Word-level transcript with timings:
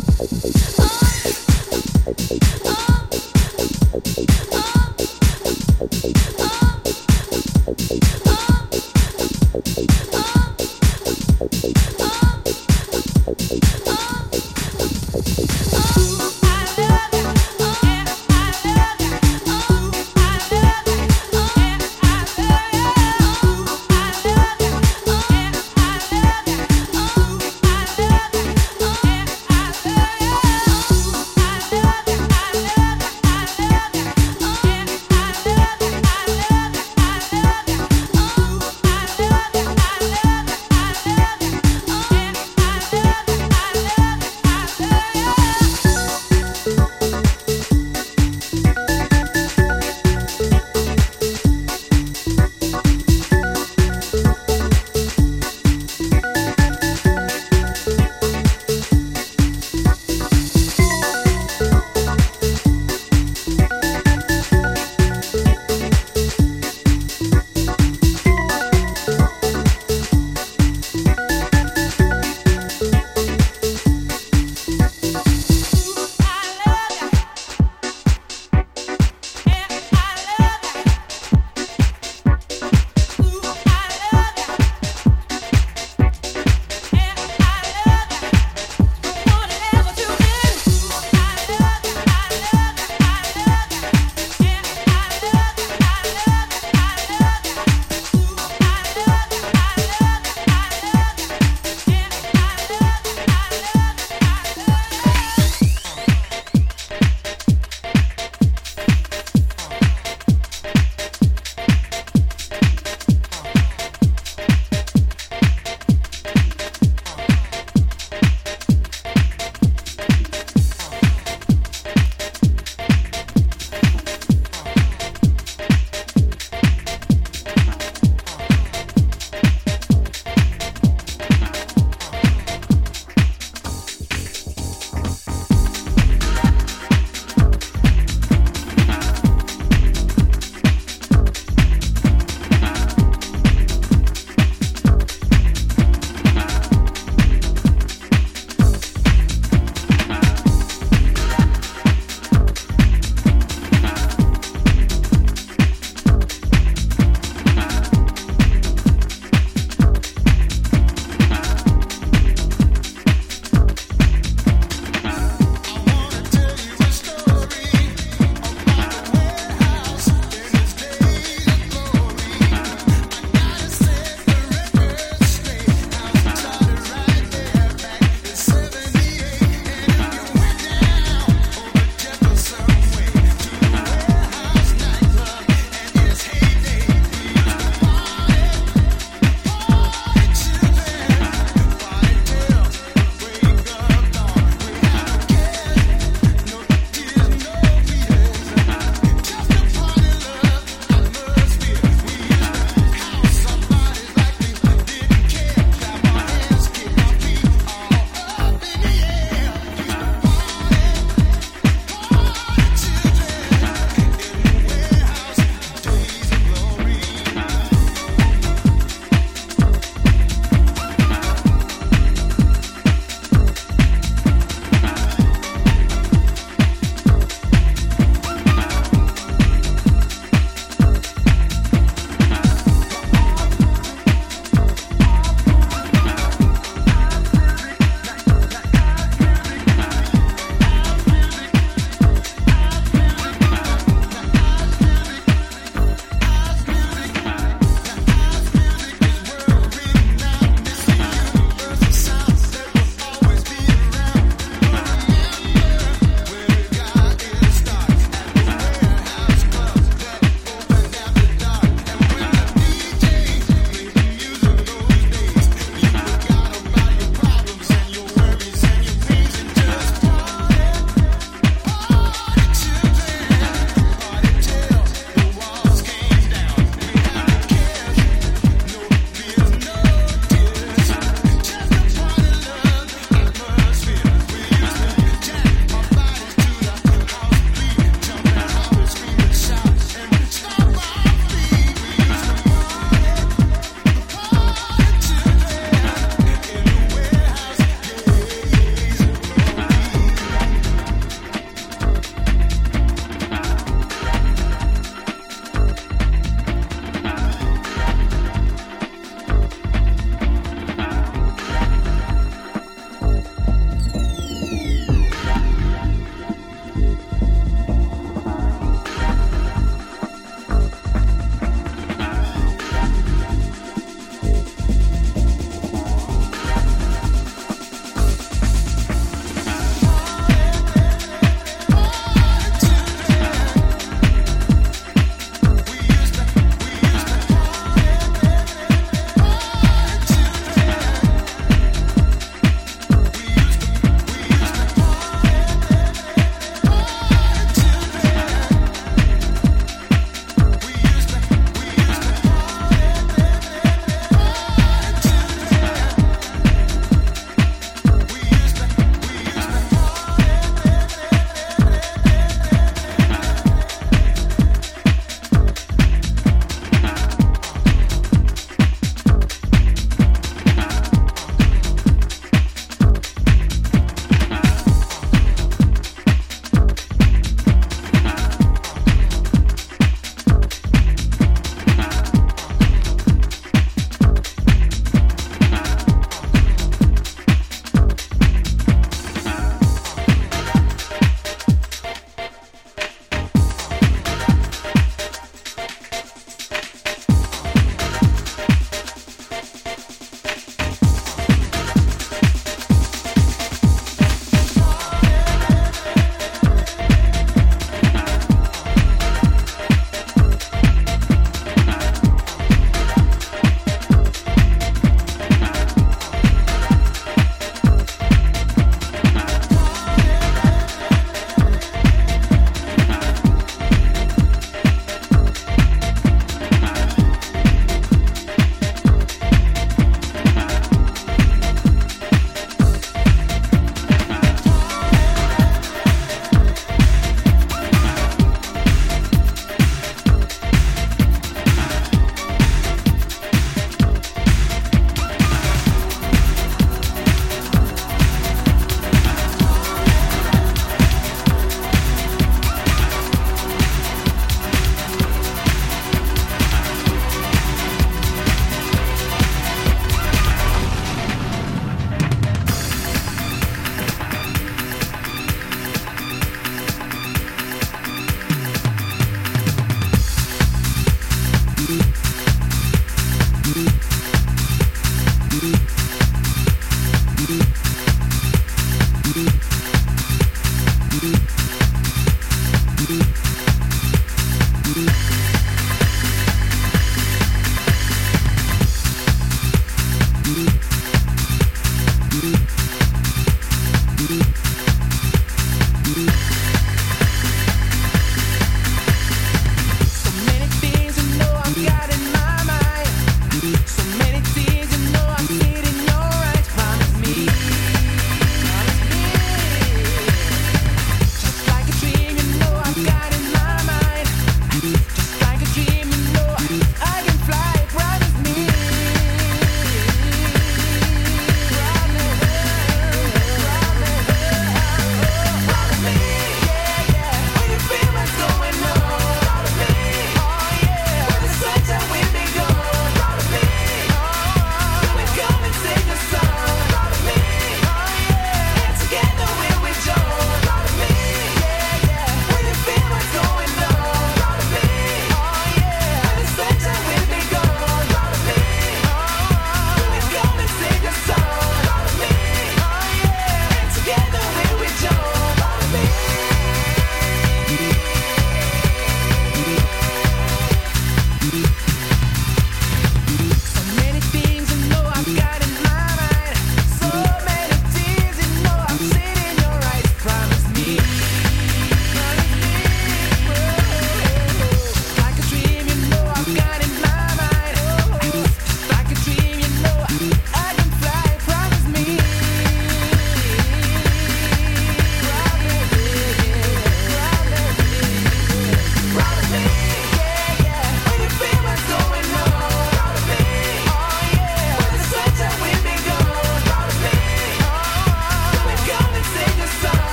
Oh. 0.00 0.28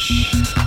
Shh. 0.00 0.59